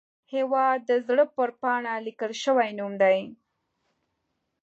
هیواد 0.33 0.79
د 0.89 0.91
زړه 1.07 1.25
پر 1.35 1.49
پاڼه 1.61 1.93
لیکل 2.05 2.31
شوی 2.43 2.69
نوم 2.77 2.93
دی 3.01 3.19